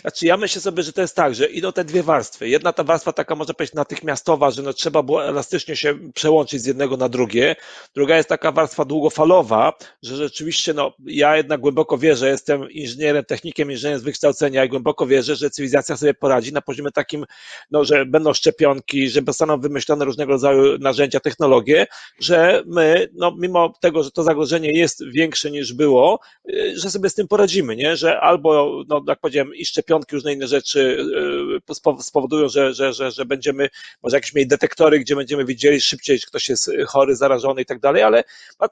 Znaczy 0.00 0.26
ja 0.26 0.36
myślę 0.36 0.60
sobie, 0.60 0.82
że 0.82 0.92
to 0.92 1.00
jest 1.00 1.16
tak, 1.16 1.34
że 1.34 1.46
idą 1.46 1.72
te 1.72 1.84
dwie 1.84 2.02
warstwy. 2.02 2.48
Jedna 2.48 2.72
ta 2.72 2.84
warstwa 2.84 3.12
taka 3.12 3.34
może 3.34 3.54
powiedzieć 3.54 3.74
natychmiastowa, 3.74 4.50
że 4.50 4.62
no 4.62 4.72
trzeba 4.72 5.02
było 5.02 5.24
elastycznie 5.24 5.76
się 5.76 5.94
przełączyć 6.14 6.62
z 6.62 6.66
jednego 6.66 6.96
na 6.96 7.08
drugie. 7.08 7.56
Druga 7.94 8.16
jest 8.16 8.28
taka 8.28 8.52
warstwa 8.52 8.84
długofalowa, 8.84 9.72
że 10.02 10.16
rzeczywiście 10.16 10.74
no 10.74 10.92
ja 11.06 11.36
jednak 11.36 11.60
głęboko 11.60 11.98
wierzę, 11.98 12.28
jestem 12.28 12.70
inżynierem, 12.70 13.24
technikiem, 13.24 13.70
inżynierem 13.70 14.00
z 14.00 14.04
wykształcenia 14.04 14.64
i 14.64 14.68
głęboko 14.68 15.06
wierzę, 15.06 15.36
że 15.36 15.50
cywilizacja 15.50 15.96
sobie 15.96 16.14
poradzi 16.14 16.52
na 16.52 16.60
poziomie 16.62 16.90
takim, 16.90 17.24
no, 17.70 17.84
że 17.84 18.06
będą 18.06 18.32
szczepionki, 18.32 19.08
że 19.08 19.20
zostaną 19.26 19.60
wymyślone 19.60 20.04
różnego 20.04 20.32
rodzaju 20.32 20.78
narzędzia, 20.78 21.20
technologie, 21.20 21.86
że 22.20 22.62
my, 22.66 23.08
no 23.12 23.36
mimo 23.38 23.72
tego, 23.80 24.02
że 24.02 24.10
to 24.10 24.22
zagrożenie 24.22 24.72
jest 24.72 25.04
większe 25.04 25.50
niż 25.50 25.72
było, 25.72 26.20
y, 26.48 26.74
że 26.76 26.90
sobie 26.90 27.10
z 27.10 27.14
tym 27.14 27.28
poradzimy, 27.28 27.76
nie? 27.76 27.96
Że 27.96 28.20
albo, 28.20 28.82
no 28.88 29.04
jak 29.08 29.20
powiedziałem, 29.20 29.53
i 29.54 29.64
szczepionki 29.64 30.14
różne 30.14 30.32
inne 30.32 30.46
rzeczy 30.46 30.96
e, 31.16 31.33
spowodują, 32.00 32.48
że, 32.48 32.74
że, 32.74 32.92
że, 32.92 33.10
że 33.10 33.24
będziemy, 33.24 33.68
może 34.02 34.16
jakieś 34.16 34.34
mieli 34.34 34.48
detektory, 34.48 34.98
gdzie 34.98 35.16
będziemy 35.16 35.44
widzieli 35.44 35.80
szybciej, 35.80 36.20
czy 36.20 36.26
ktoś 36.26 36.48
jest 36.48 36.70
chory, 36.86 37.16
zarażony 37.16 37.62
i 37.62 37.66
tak 37.66 37.80
dalej, 37.80 38.02
ale 38.02 38.24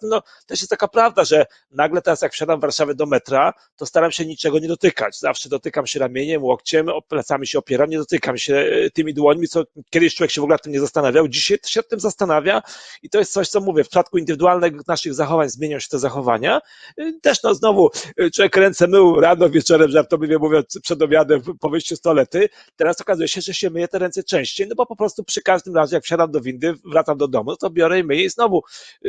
no, 0.02 0.22
też 0.46 0.60
jest 0.60 0.70
taka 0.70 0.88
prawda, 0.88 1.24
że 1.24 1.46
nagle 1.70 2.02
teraz 2.02 2.22
jak 2.22 2.32
wsiadam 2.32 2.58
w 2.58 2.62
Warszawie 2.62 2.94
do 2.94 3.06
metra, 3.06 3.52
to 3.76 3.86
staram 3.86 4.12
się 4.12 4.26
niczego 4.26 4.58
nie 4.58 4.68
dotykać. 4.68 5.18
Zawsze 5.18 5.48
dotykam 5.48 5.86
się 5.86 6.00
ramieniem, 6.00 6.44
łokciem, 6.44 6.86
plecami 7.08 7.46
się 7.46 7.58
opieram, 7.58 7.90
nie 7.90 7.98
dotykam 7.98 8.38
się 8.38 8.54
e, 8.54 8.90
tymi 8.90 9.14
dłońmi, 9.14 9.48
co 9.48 9.64
kiedyś 9.90 10.14
człowiek 10.14 10.30
się 10.30 10.40
w 10.40 10.44
ogóle 10.44 10.58
tym 10.58 10.72
nie 10.72 10.80
zastanawiał, 10.80 11.28
dzisiaj 11.28 11.58
się 11.66 11.80
nad 11.80 11.88
tym 11.88 12.00
zastanawia 12.00 12.62
i 13.02 13.10
to 13.10 13.18
jest 13.18 13.32
coś, 13.32 13.48
co 13.48 13.60
mówię, 13.60 13.84
w 13.84 13.88
przypadku 13.88 14.18
indywidualnych 14.18 14.72
naszych 14.88 15.14
zachowań 15.14 15.48
zmienią 15.48 15.78
się 15.78 15.88
te 15.88 15.98
zachowania. 15.98 16.60
E, 16.98 17.12
też 17.22 17.42
no 17.42 17.54
znowu 17.54 17.90
człowiek 18.34 18.56
ręce 18.56 18.88
mył 18.88 19.20
rano, 19.20 19.50
wieczorem, 19.50 19.90
żartobliwie 19.90 20.38
mówiąc, 20.38 20.78
przed 20.82 21.02
obiadem 21.02 21.42
po 21.60 21.70
wyjściu 21.70 21.96
z 21.96 22.00
toalety. 22.00 22.48
Teraz 22.82 23.00
okazuje 23.00 23.28
się, 23.28 23.40
że 23.40 23.54
się 23.54 23.70
myję 23.70 23.88
te 23.88 23.98
ręce 23.98 24.24
częściej, 24.24 24.66
no 24.68 24.74
bo 24.74 24.86
po 24.86 24.96
prostu 24.96 25.24
przy 25.24 25.42
każdym 25.42 25.76
razie, 25.76 25.96
jak 25.96 26.04
wsiadam 26.04 26.30
do 26.30 26.40
windy, 26.40 26.74
wracam 26.84 27.18
do 27.18 27.28
domu, 27.28 27.56
to 27.56 27.70
biorę 27.70 27.98
i 27.98 28.04
myję 28.04 28.24
i 28.24 28.30
znowu 28.30 28.62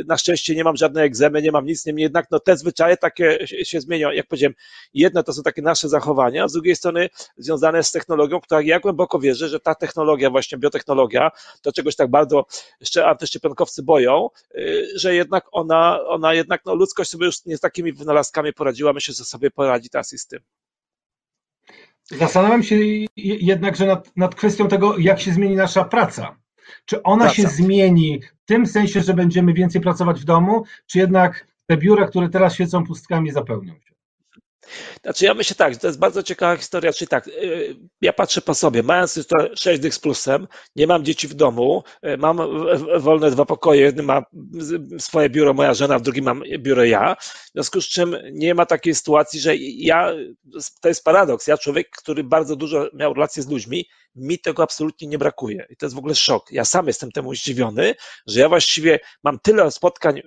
na 0.05 0.17
szczęście 0.17 0.55
nie 0.55 0.63
mam 0.63 0.77
żadnej 0.77 1.05
egzemy, 1.05 1.41
nie 1.41 1.51
mam 1.51 1.65
nic, 1.65 1.85
niemniej 1.85 2.03
jednak 2.03 2.25
no, 2.31 2.39
te 2.39 2.57
zwyczaje 2.57 2.97
takie 2.97 3.47
się 3.47 3.81
zmienią. 3.81 4.11
Jak 4.11 4.27
powiedziałem, 4.27 4.53
jedno 4.93 5.23
to 5.23 5.33
są 5.33 5.43
takie 5.43 5.61
nasze 5.61 5.89
zachowania, 5.89 6.43
a 6.43 6.47
z 6.47 6.53
drugiej 6.53 6.75
strony 6.75 7.09
związane 7.37 7.83
z 7.83 7.91
technologią, 7.91 8.41
która 8.41 8.61
ja 8.61 8.79
głęboko 8.79 9.19
wierzę, 9.19 9.49
że 9.49 9.59
ta 9.59 9.75
technologia, 9.75 10.29
właśnie 10.29 10.57
biotechnologia, 10.57 11.31
to 11.61 11.71
czegoś 11.71 11.95
tak 11.95 12.09
bardzo 12.09 12.45
jeszcze 12.79 13.05
antyszczepionkowcy 13.05 13.83
boją, 13.83 14.29
y, 14.55 14.87
że 14.95 15.15
jednak 15.15 15.45
ona, 15.51 15.99
ona 16.07 16.33
jednak, 16.33 16.61
no 16.65 16.75
ludzkość 16.75 17.09
sobie 17.09 17.25
już 17.25 17.45
nie 17.45 17.57
z 17.57 17.59
takimi 17.59 17.93
wynalazkami 17.93 18.53
poradziła, 18.53 18.93
myślę, 18.93 19.13
że 19.13 19.25
sobie 19.25 19.51
poradzi 19.51 19.89
teraz 19.89 20.13
i 20.13 20.17
z 20.17 20.27
tym. 20.27 20.62
Zastanawiam 22.03 22.63
się 22.63 22.75
jednakże 23.15 23.85
nad, 23.85 24.17
nad 24.17 24.35
kwestią 24.35 24.67
tego, 24.67 24.97
jak 24.97 25.19
się 25.19 25.31
zmieni 25.31 25.55
nasza 25.55 25.83
praca. 25.83 26.37
Czy 26.85 27.03
ona 27.03 27.25
praca. 27.25 27.35
się 27.35 27.47
zmieni 27.47 28.21
w 28.43 28.45
tym 28.45 28.65
sensie, 28.67 29.01
że 29.01 29.13
będziemy 29.13 29.53
więcej 29.53 29.81
pracować 29.81 30.21
w 30.21 30.25
domu, 30.25 30.63
czy 30.87 30.99
jednak 30.99 31.47
te 31.65 31.77
biura, 31.77 32.07
które 32.07 32.29
teraz 32.29 32.53
świecą 32.53 32.83
pustkami, 32.83 33.31
zapełnią 33.31 33.73
się? 33.73 33.92
Znaczy 35.03 35.25
ja 35.25 35.33
myślę 35.33 35.55
tak, 35.55 35.77
to 35.77 35.87
jest 35.87 35.99
bardzo 35.99 36.23
ciekawa 36.23 36.57
historia, 36.57 36.93
czyli 36.93 37.07
tak, 37.07 37.27
y, 37.27 37.75
ja 38.01 38.13
patrzę 38.13 38.41
po 38.41 38.53
sobie, 38.53 38.83
mając 38.83 39.27
to 39.27 39.55
6 39.55 39.81
dych 39.81 39.93
z 39.93 39.99
plusem, 39.99 40.47
nie 40.75 40.87
mam 40.87 41.05
dzieci 41.05 41.27
w 41.27 41.33
domu, 41.33 41.83
y, 42.07 42.17
mam 42.17 42.37
wolne 42.99 43.31
dwa 43.31 43.45
pokoje, 43.45 43.81
jednym 43.81 44.05
ma 44.05 44.23
swoje 44.99 45.29
biuro 45.29 45.53
moja 45.53 45.73
żona, 45.73 45.99
w 45.99 46.01
drugim 46.01 46.25
mam 46.25 46.43
biuro 46.59 46.83
ja, 46.83 47.15
w 47.19 47.51
związku 47.53 47.81
z 47.81 47.85
czym 47.85 48.17
nie 48.31 48.55
ma 48.55 48.65
takiej 48.65 48.95
sytuacji, 48.95 49.39
że 49.39 49.55
ja, 49.57 50.11
to 50.81 50.87
jest 50.87 51.03
paradoks, 51.03 51.47
ja 51.47 51.57
człowiek, 51.57 51.89
który 51.89 52.23
bardzo 52.23 52.55
dużo 52.55 52.89
miał 52.93 53.13
relacje 53.13 53.43
z 53.43 53.47
ludźmi, 53.47 53.85
mi 54.15 54.39
tego 54.39 54.63
absolutnie 54.63 55.07
nie 55.07 55.17
brakuje. 55.17 55.65
I 55.69 55.75
to 55.75 55.85
jest 55.85 55.95
w 55.95 55.99
ogóle 55.99 56.15
szok. 56.15 56.51
Ja 56.51 56.65
sam 56.65 56.87
jestem 56.87 57.11
temu 57.11 57.35
zdziwiony, 57.35 57.95
że 58.27 58.39
ja 58.39 58.49
właściwie 58.49 58.99
mam 59.23 59.39
tyle 59.39 59.71
spotkań, 59.71 60.19
e, 60.19 60.23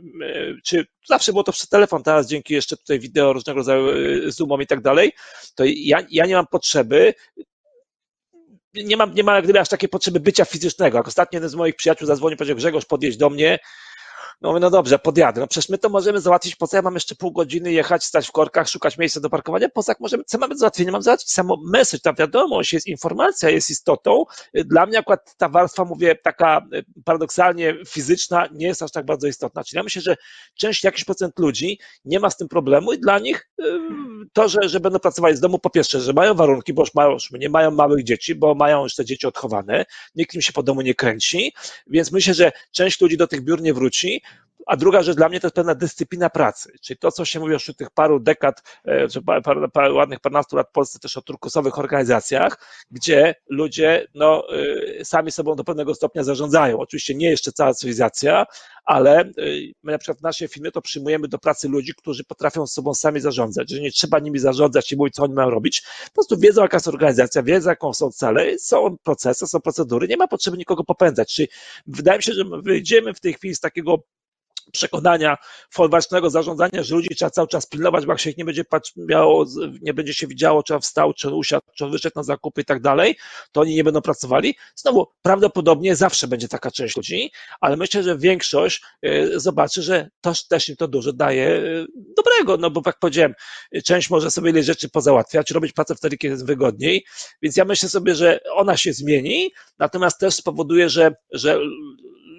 czy 0.64 0.86
zawsze 1.08 1.32
było 1.32 1.44
to 1.44 1.52
przez 1.52 1.68
telefon, 1.68 2.02
teraz 2.02 2.26
dzięki 2.26 2.54
jeszcze 2.54 2.76
tutaj 2.76 3.00
wideo 3.00 3.32
różnego 3.32 3.58
rodzaju 3.58 3.86
Zoomom 4.32 4.62
i 4.62 4.66
tak 4.66 4.80
dalej, 4.80 5.12
to 5.54 5.64
ja, 5.66 5.98
ja 6.10 6.26
nie 6.26 6.34
mam 6.34 6.46
potrzeby 6.46 7.14
nie 8.84 8.96
mam, 8.96 9.14
nie 9.14 9.24
mam 9.24 9.34
jak 9.34 9.44
gdyby 9.44 9.60
aż 9.60 9.68
takiej 9.68 9.88
potrzeby 9.88 10.20
bycia 10.20 10.44
fizycznego. 10.44 10.98
Jak 10.98 11.08
ostatnio 11.08 11.36
jeden 11.36 11.50
z 11.50 11.54
moich 11.54 11.76
przyjaciół 11.76 12.06
zadzwonił, 12.06 12.38
powiedział 12.38 12.56
Grzegorz, 12.56 12.84
podjeźdź 12.84 13.18
do 13.18 13.30
mnie, 13.30 13.58
no 14.40 14.48
mówię, 14.48 14.60
no 14.60 14.70
dobrze, 14.70 14.98
podjadę. 14.98 15.40
No 15.40 15.46
przecież 15.46 15.68
my 15.68 15.78
to 15.78 15.88
możemy 15.88 16.20
załatwić, 16.20 16.56
po 16.56 16.66
co 16.66 16.76
ja 16.76 16.82
mam 16.82 16.94
jeszcze 16.94 17.14
pół 17.14 17.32
godziny 17.32 17.72
jechać, 17.72 18.04
stać 18.04 18.28
w 18.28 18.32
korkach, 18.32 18.68
szukać 18.68 18.98
miejsca 18.98 19.20
do 19.20 19.30
parkowania, 19.30 19.68
poza 19.68 19.92
jak 19.92 20.00
możemy, 20.00 20.24
co 20.24 20.38
mamy 20.38 20.54
do 20.54 20.58
załatwienia? 20.58 20.92
Mam 20.92 21.02
załatwić 21.02 21.32
samo 21.32 21.56
message, 21.66 22.00
ta 22.00 22.12
wiadomość 22.12 22.72
jest, 22.72 22.86
informacja 22.86 23.50
jest 23.50 23.70
istotą. 23.70 24.24
Dla 24.54 24.86
mnie 24.86 24.98
akurat 24.98 25.36
ta 25.36 25.48
warstwa, 25.48 25.84
mówię, 25.84 26.14
taka 26.14 26.66
e, 26.72 26.82
paradoksalnie 27.04 27.74
fizyczna 27.88 28.48
nie 28.52 28.66
jest 28.66 28.82
aż 28.82 28.90
tak 28.90 29.06
bardzo 29.06 29.26
istotna. 29.26 29.64
Czyli 29.64 29.78
ja 29.78 29.82
myślę, 29.82 30.02
że 30.02 30.16
część, 30.54 30.84
jakiś 30.84 31.04
procent 31.04 31.38
ludzi 31.38 31.78
nie 32.04 32.20
ma 32.20 32.30
z 32.30 32.36
tym 32.36 32.48
problemu 32.48 32.92
i 32.92 32.98
dla 32.98 33.18
nich 33.18 33.50
e, 33.58 33.64
to, 34.32 34.48
że, 34.48 34.68
że 34.68 34.80
będą 34.80 34.98
pracowali 34.98 35.36
z 35.36 35.40
domu, 35.40 35.58
po 35.58 35.70
pierwsze, 35.70 36.00
że 36.00 36.12
mają 36.12 36.34
warunki, 36.34 36.72
bo 36.72 36.82
już 36.82 36.94
mają, 36.94 37.10
już 37.10 37.30
nie 37.30 37.48
mają 37.48 37.70
małych 37.70 38.04
dzieci, 38.04 38.34
bo 38.34 38.54
mają 38.54 38.82
już 38.82 38.94
te 38.94 39.04
dzieci 39.04 39.26
odchowane, 39.26 39.84
nikt 40.14 40.34
im 40.34 40.42
się 40.42 40.52
po 40.52 40.62
domu 40.62 40.80
nie 40.80 40.94
kręci, 40.94 41.52
więc 41.86 42.12
myślę, 42.12 42.34
że 42.34 42.52
część 42.72 43.00
ludzi 43.00 43.16
do 43.16 43.26
tych 43.26 43.44
biur 43.44 43.62
nie 43.62 43.74
wróci, 43.74 44.22
a 44.66 44.76
druga 44.76 45.02
rzecz 45.02 45.16
dla 45.16 45.28
mnie 45.28 45.40
to 45.40 45.46
jest 45.46 45.54
pewna 45.54 45.74
dyscyplina 45.74 46.30
pracy, 46.30 46.72
czyli 46.80 46.98
to, 46.98 47.12
co 47.12 47.24
się 47.24 47.40
mówi 47.40 47.52
już 47.52 47.72
tych 47.76 47.90
paru 47.90 48.20
dekad, 48.20 48.62
e, 48.84 49.08
czy 49.08 49.22
parę, 49.22 49.42
parę, 49.42 49.68
parę 49.68 49.92
ładnych 49.92 50.20
parnastu 50.20 50.56
lat 50.56 50.68
w 50.68 50.72
Polsce 50.72 50.98
też 50.98 51.16
o 51.16 51.22
turkusowych 51.22 51.78
organizacjach, 51.78 52.58
gdzie 52.90 53.34
ludzie 53.48 54.06
no, 54.14 54.44
e, 55.00 55.04
sami 55.04 55.32
sobą 55.32 55.56
do 55.56 55.64
pewnego 55.64 55.94
stopnia 55.94 56.24
zarządzają. 56.24 56.78
Oczywiście 56.78 57.14
nie 57.14 57.30
jeszcze 57.30 57.52
cała 57.52 57.74
cywilizacja, 57.74 58.46
ale 58.84 59.20
e, 59.20 59.24
my 59.82 59.92
na 59.92 59.98
przykład 59.98 60.18
w 60.18 60.22
naszej 60.22 60.48
firmie 60.48 60.70
to 60.70 60.82
przyjmujemy 60.82 61.28
do 61.28 61.38
pracy 61.38 61.68
ludzi, 61.68 61.92
którzy 61.96 62.24
potrafią 62.24 62.66
sobą 62.66 62.94
sami 62.94 63.20
zarządzać, 63.20 63.70
że 63.70 63.80
nie 63.80 63.90
trzeba 63.90 64.18
nimi 64.18 64.38
zarządzać 64.38 64.92
i 64.92 64.96
mówić, 64.96 65.14
co 65.14 65.22
oni 65.22 65.34
mają 65.34 65.50
robić, 65.50 65.82
po 66.04 66.14
prostu 66.14 66.38
wiedzą, 66.38 66.62
jaka 66.62 66.76
jest 66.76 66.88
organizacja, 66.88 67.42
wiedzą, 67.42 67.70
jaką 67.70 67.94
są 67.94 68.10
cele, 68.10 68.58
są 68.58 68.96
procesy, 69.02 69.46
są 69.46 69.60
procedury, 69.60 70.08
nie 70.08 70.16
ma 70.16 70.28
potrzeby 70.28 70.56
nikogo 70.56 70.84
popędzać. 70.84 71.34
Czyli 71.34 71.48
wydaje 71.86 72.18
mi 72.18 72.22
się, 72.22 72.32
że 72.32 72.44
wyjdziemy 72.62 73.14
w 73.14 73.20
tej 73.20 73.34
chwili 73.34 73.54
z 73.54 73.60
takiego 73.60 74.02
przekonania 74.72 75.36
folwarcznego 75.70 76.30
zarządzania, 76.30 76.82
że 76.82 76.94
ludzi 76.94 77.08
trzeba 77.16 77.30
cały 77.30 77.48
czas 77.48 77.66
pilnować, 77.66 78.06
bo 78.06 78.12
jak 78.12 78.20
się 78.20 78.30
ich 78.30 78.36
nie 78.36 78.44
będzie 78.44 78.64
miało, 78.96 79.46
nie 79.82 79.94
będzie 79.94 80.14
się 80.14 80.26
widziało, 80.26 80.62
czy 80.62 80.74
on 80.74 80.80
wstał, 80.80 81.12
czy 81.12 81.28
on 81.28 81.34
usiadł, 81.34 81.66
czy 81.76 81.84
on 81.84 81.90
wyszedł 81.90 82.12
na 82.16 82.22
zakupy 82.22 82.60
i 82.60 82.64
tak 82.64 82.82
dalej, 82.82 83.16
to 83.52 83.60
oni 83.60 83.74
nie 83.74 83.84
będą 83.84 84.00
pracowali. 84.00 84.54
Znowu, 84.74 85.06
prawdopodobnie 85.22 85.96
zawsze 85.96 86.28
będzie 86.28 86.48
taka 86.48 86.70
część 86.70 86.96
ludzi, 86.96 87.30
ale 87.60 87.76
myślę, 87.76 88.02
że 88.02 88.18
większość 88.18 88.82
y, 89.06 89.40
zobaczy, 89.40 89.82
że 89.82 90.08
to 90.20 90.32
też 90.48 90.68
im 90.68 90.76
to 90.76 90.88
dużo 90.88 91.12
daje 91.12 91.48
y, 91.50 91.86
dobrego, 92.16 92.56
no 92.56 92.70
bo 92.70 92.82
jak 92.86 92.98
powiedziałem, 92.98 93.34
część 93.84 94.10
może 94.10 94.30
sobie 94.30 94.50
ile 94.50 94.62
rzeczy 94.62 94.88
pozałatwiać, 94.88 95.50
robić 95.50 95.72
pracę 95.72 95.94
wtedy, 95.94 96.16
kiedy 96.16 96.32
jest 96.32 96.46
wygodniej, 96.46 97.04
więc 97.42 97.56
ja 97.56 97.64
myślę 97.64 97.88
sobie, 97.88 98.14
że 98.14 98.40
ona 98.54 98.76
się 98.76 98.92
zmieni, 98.92 99.50
natomiast 99.78 100.20
też 100.20 100.34
spowoduje, 100.34 100.88
że, 100.88 101.14
że 101.32 101.58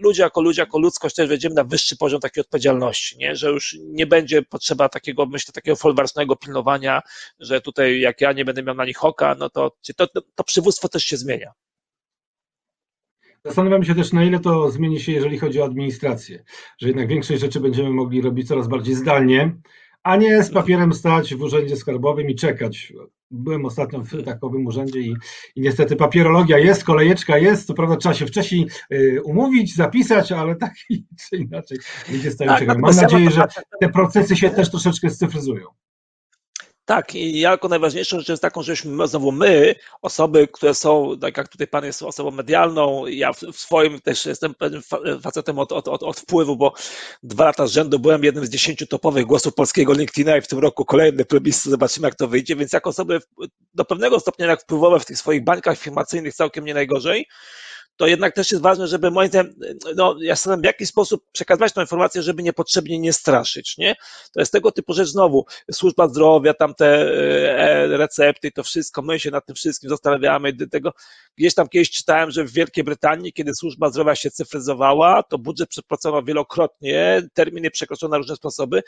ludzie 0.02 0.24
jako 0.24 0.42
ludzie, 0.42 0.62
jako 0.62 0.80
ludzkość 0.80 1.16
też 1.16 1.30
wejdziemy 1.30 1.56
na 1.56 1.64
wyższy 1.64 1.98
poziom 1.98 2.20
takiej 2.20 2.42
odpowiedzialności, 2.42 3.18
nie? 3.18 3.36
że 3.36 3.50
już 3.50 3.78
nie 3.84 4.08
będzie 4.08 4.42
potrzeba 4.42 4.90
takiego, 4.90 5.26
myślę, 5.26 5.54
takiego 5.54 5.76
folwarcznego 5.76 6.36
pilnowania, 6.36 7.02
że 7.40 7.62
tutaj 7.62 8.00
jak 8.00 8.22
ja 8.22 8.32
nie 8.32 8.46
będę 8.46 8.64
miał 8.64 8.76
na 8.76 8.86
nich 8.86 9.06
oka, 9.06 9.36
no 9.40 9.50
to 9.50 9.72
to, 9.96 10.08
to, 10.36 10.44
przywództwo 10.44 10.90
też 10.90 11.04
się 11.04 11.18
zmienia. 11.18 11.52
Zastanawiam 13.46 13.84
się 13.84 13.96
też, 13.96 14.14
na 14.14 14.24
ile 14.24 14.40
to 14.40 14.72
zmieni 14.72 15.00
się, 15.00 15.12
jeżeli 15.12 15.38
chodzi 15.38 15.62
o 15.62 15.66
administrację, 15.66 16.44
że 16.80 16.88
jednak 16.88 17.08
większość 17.08 17.42
rzeczy 17.42 17.60
będziemy 17.60 17.90
mogli 17.90 18.22
robić 18.22 18.48
coraz 18.48 18.68
bardziej 18.68 18.96
zdalnie, 18.96 19.56
a 20.08 20.16
nie 20.16 20.44
z 20.44 20.52
papierem 20.52 20.94
stać 20.94 21.36
w 21.36 21.42
urzędzie 21.42 21.76
skarbowym 21.76 22.30
i 22.30 22.36
czekać. 22.36 22.94
Byłem 23.32 23.66
ostatnio 23.66 24.04
w 24.04 24.24
takowym 24.24 24.68
urzędzie 24.68 25.00
i, 25.00 25.16
i 25.56 25.62
niestety 25.62 25.96
papierologia 25.96 26.58
jest, 26.58 26.84
kolejeczka 26.84 27.38
jest, 27.38 27.68
co 27.68 27.74
prawda 27.74 27.96
trzeba 27.96 28.16
się 28.16 28.26
wcześniej 28.26 28.68
y, 28.92 29.22
umówić, 29.24 29.76
zapisać, 29.76 30.32
ale 30.32 30.56
tak 30.56 30.74
czy 31.30 31.38
inaczej 31.38 31.78
ludzie 32.12 32.32
stają 32.32 32.52
tak, 32.52 32.60
czekać. 32.60 32.78
Mam 32.78 32.96
nadzieję, 32.96 33.32
że 33.32 33.48
te 33.82 33.90
procesy 33.90 34.36
się 34.36 34.50
też 34.50 34.72
troszeczkę 34.72 35.10
scyfryzują. 35.10 35.66
Tak, 36.88 37.16
i 37.16 37.40
jako 37.40 37.68
najważniejszą 37.68 38.20
rzecz 38.20 38.30
jest 38.30 38.42
taką, 38.42 38.64
żeśmy 38.64 39.08
znowu 39.08 39.32
my, 39.32 39.76
osoby, 40.02 40.48
które 40.48 40.74
są, 40.74 41.20
tak 41.22 41.38
jak 41.38 41.48
tutaj 41.48 41.68
Pan 41.68 41.86
jest 41.86 42.04
osobą 42.04 42.32
medialną, 42.32 43.08
ja 43.08 43.34
w 43.34 43.40
swoim 43.52 44.02
też 44.02 44.26
jestem 44.26 44.56
facetem 45.24 45.60
od, 45.60 45.72
od, 45.72 45.88
od, 45.88 46.04
od 46.04 46.20
wpływu, 46.20 46.56
bo 46.56 46.74
dwa 47.24 47.46
lata 47.46 47.68
z 47.68 47.72
rzędu 47.72 48.00
byłem 48.00 48.24
jednym 48.24 48.46
z 48.46 48.50
dziesięciu 48.50 48.88
topowych 48.88 49.26
głosów 49.26 49.54
polskiego 49.54 49.94
LinkedIna 49.94 50.38
i 50.38 50.42
w 50.42 50.48
tym 50.48 50.60
roku 50.60 50.86
kolejny 50.86 51.26
plebiscyt, 51.26 51.72
zobaczymy 51.72 52.08
jak 52.08 52.16
to 52.16 52.28
wyjdzie, 52.28 52.56
więc 52.56 52.74
jako 52.74 52.90
osoby 52.90 53.20
do 53.74 53.86
pewnego 53.86 54.20
stopnia 54.20 54.46
jak 54.46 54.62
wpływowe 54.62 55.00
w 55.00 55.06
tych 55.06 55.18
swoich 55.18 55.44
bańkach 55.44 55.78
firmacyjnych 55.78 56.34
całkiem 56.34 56.66
nie 56.66 56.74
najgorzej, 56.74 57.26
to 57.98 58.08
jednak 58.08 58.36
też 58.36 58.52
jest 58.52 58.64
ważne, 58.64 58.88
żeby 58.88 59.12
moim 59.12 59.30
zdaniem, 59.30 59.56
no 59.96 60.16
ja 60.22 60.36
staram 60.36 60.62
w 60.62 60.66
jakiś 60.66 60.90
sposób 60.90 61.24
przekazywać 61.32 61.74
tą 61.74 61.82
informację, 61.82 62.22
żeby 62.22 62.44
niepotrzebnie 62.44 63.00
nie 63.00 63.14
straszyć, 63.14 63.78
nie? 63.78 63.96
To 64.34 64.40
jest 64.40 64.52
tego 64.52 64.72
typu 64.72 64.94
rzecz 64.94 65.08
znowu, 65.08 65.46
służba 65.72 66.08
zdrowia, 66.08 66.54
tam 66.54 66.74
te 66.76 66.88
e, 66.88 67.98
recepty, 67.98 68.52
to 68.52 68.64
wszystko, 68.64 69.02
my 69.02 69.20
się 69.20 69.32
nad 69.32 69.46
tym 69.46 69.56
wszystkim 69.56 69.90
zastanawiamy, 69.90 70.54
tego, 70.54 70.94
gdzieś 71.38 71.54
tam 71.54 71.70
kiedyś 71.70 71.92
czytałem, 71.92 72.32
że 72.32 72.44
w 72.44 72.52
Wielkiej 72.52 72.84
Brytanii, 72.84 73.34
kiedy 73.34 73.56
służba 73.56 73.90
zdrowia 73.90 74.16
się 74.16 74.32
cyfryzowała, 74.32 75.24
to 75.24 75.38
budżet 75.38 75.70
przepracował 75.70 76.24
wielokrotnie, 76.24 77.22
terminy 77.34 77.72
przekroczono 77.72 78.12
na 78.12 78.18
różne 78.18 78.36
sposoby. 78.36 78.84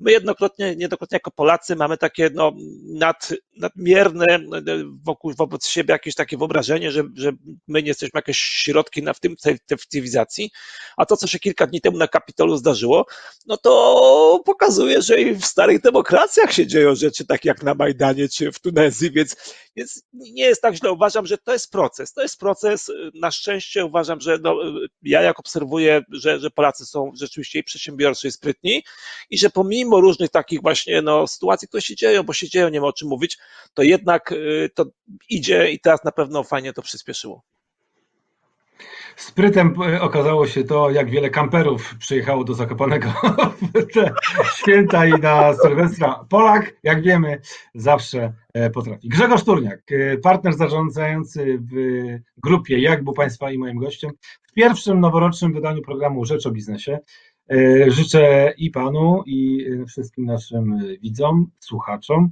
My 0.00 0.12
jednokrotnie, 0.12 0.76
niejednokrotnie 0.76 1.16
jako 1.16 1.30
Polacy 1.30 1.76
mamy 1.76 1.98
takie 1.98 2.30
no, 2.34 2.52
nad, 2.94 3.32
nadmierne 3.56 4.38
wokół, 5.04 5.34
wobec 5.38 5.66
siebie 5.66 5.92
jakieś 5.92 6.14
takie 6.14 6.38
wyobrażenie, 6.38 6.92
że, 6.92 7.02
że 7.14 7.32
my 7.68 7.82
nie 7.82 7.88
jesteśmy 7.88 8.18
jakieś 8.18 8.38
środki 8.38 9.02
na, 9.02 9.12
w 9.12 9.20
tym 9.20 9.36
tej, 9.36 9.58
tej 9.66 9.78
cywilizacji, 9.88 10.50
a 10.96 11.06
to, 11.06 11.16
co 11.16 11.26
się 11.26 11.38
kilka 11.38 11.66
dni 11.66 11.80
temu 11.80 11.98
na 11.98 12.08
Kapitolu 12.08 12.56
zdarzyło, 12.56 13.06
no 13.46 13.56
to 13.56 14.42
pokazuje, 14.44 15.02
że 15.02 15.20
i 15.20 15.34
w 15.34 15.44
starych 15.44 15.80
demokracjach 15.80 16.52
się 16.52 16.66
dzieją 16.66 16.94
rzeczy 16.94 17.26
takie 17.26 17.48
jak 17.48 17.62
na 17.62 17.74
Majdanie 17.74 18.28
czy 18.28 18.52
w 18.52 18.60
Tunezji, 18.60 19.10
więc, 19.10 19.36
więc 19.76 20.02
nie 20.12 20.44
jest 20.44 20.62
tak 20.62 20.74
źle. 20.74 20.92
Uważam, 20.92 21.26
że 21.26 21.38
to 21.38 21.52
jest 21.52 21.70
proces. 21.70 22.12
To 22.12 22.22
jest 22.22 22.38
proces. 22.38 22.90
Na 23.14 23.30
szczęście 23.30 23.84
uważam, 23.84 24.20
że 24.20 24.38
no, 24.42 24.56
ja 25.02 25.22
jak 25.22 25.40
obserwuję, 25.40 26.02
że, 26.12 26.40
że 26.40 26.50
Polacy 26.50 26.86
są 26.86 27.12
rzeczywiście 27.20 27.58
i 27.58 27.64
przedsiębiorczy, 27.64 28.28
i 28.28 28.32
sprytni 28.32 28.82
i 29.30 29.38
że 29.38 29.50
pomimo 29.50 30.00
różnych 30.00 30.30
takich 30.30 30.62
właśnie 30.62 31.02
no, 31.02 31.26
sytuacji, 31.26 31.68
które 31.68 31.82
się 31.82 31.96
dzieją, 31.96 32.22
bo 32.22 32.32
się 32.32 32.48
dzieją, 32.48 32.68
nie 32.68 32.80
ma 32.80 32.86
o 32.86 32.92
czym 32.92 33.08
mówić, 33.08 33.38
to 33.74 33.82
jednak 33.82 34.32
y, 34.32 34.70
to 34.74 34.86
idzie 35.28 35.70
i 35.70 35.80
teraz 35.80 36.04
na 36.04 36.12
pewno 36.12 36.44
fajnie 36.44 36.72
to 36.72 36.82
przyspieszyło. 36.82 37.42
Sprytem 39.16 39.74
e, 39.82 40.00
okazało 40.00 40.46
się 40.46 40.64
to, 40.64 40.90
jak 40.90 41.10
wiele 41.10 41.30
kamperów 41.30 41.94
przyjechało 41.98 42.44
do 42.44 42.54
Zakopanego 42.54 43.08
w 43.74 43.92
te 43.92 44.14
święta 44.54 45.06
i 45.06 45.12
na 45.12 45.54
Sylwestra. 45.54 46.24
Polak, 46.28 46.74
jak 46.82 47.02
wiemy, 47.02 47.40
zawsze 47.74 48.32
e, 48.54 48.70
potrafi. 48.70 49.08
Grzegorz 49.08 49.44
Turniak, 49.44 49.80
e, 49.92 50.18
partner 50.18 50.56
zarządzający 50.56 51.58
w 51.72 51.74
grupie 52.36 52.78
Jak 52.78 53.04
był 53.04 53.12
Państwa 53.12 53.50
i 53.50 53.58
moim 53.58 53.78
gościem 53.78 54.10
w 54.42 54.52
pierwszym 54.52 55.00
noworocznym 55.00 55.52
wydaniu 55.52 55.82
programu 55.82 56.24
Rzecz 56.24 56.46
o 56.46 56.50
Biznesie. 56.50 56.98
Życzę 57.86 58.54
i 58.58 58.70
Panu, 58.70 59.22
i 59.26 59.66
wszystkim 59.88 60.24
naszym 60.24 60.78
widzom, 61.02 61.50
słuchaczom 61.60 62.30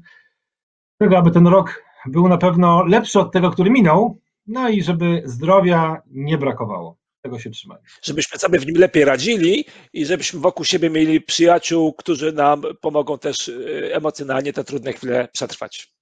tego, 1.02 1.18
aby 1.18 1.30
ten 1.30 1.46
rok 1.46 1.84
był 2.06 2.28
na 2.28 2.38
pewno 2.38 2.84
lepszy 2.84 3.20
od 3.20 3.32
tego, 3.32 3.50
który 3.50 3.70
minął, 3.70 4.20
no 4.46 4.68
i 4.68 4.82
żeby 4.82 5.22
zdrowia 5.24 6.02
nie 6.06 6.38
brakowało. 6.38 6.98
Tego 7.22 7.38
się 7.38 7.50
trzymaj. 7.50 7.78
Żebyśmy 8.02 8.38
sobie 8.38 8.58
w 8.58 8.66
nim 8.66 8.76
lepiej 8.76 9.04
radzili 9.04 9.64
i 9.92 10.06
żebyśmy 10.06 10.40
wokół 10.40 10.64
siebie 10.64 10.90
mieli 10.90 11.20
przyjaciół, 11.20 11.92
którzy 11.92 12.32
nam 12.32 12.62
pomogą 12.80 13.18
też 13.18 13.48
y, 13.48 13.90
emocjonalnie 13.92 14.52
te 14.52 14.64
trudne 14.64 14.92
chwile 14.92 15.28
przetrwać. 15.32 15.94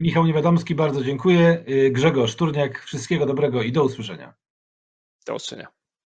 Michał 0.00 0.26
Niewiadomski, 0.26 0.74
bardzo 0.74 1.04
dziękuję. 1.04 1.64
Y, 1.68 1.90
Grzegorz 1.90 2.36
Turniak, 2.36 2.84
wszystkiego 2.84 3.26
dobrego 3.26 3.62
i 3.62 3.72
do 3.72 3.84
usłyszenia. 3.84 4.34
Do 5.26 5.34
usłyszenia. 5.34 5.81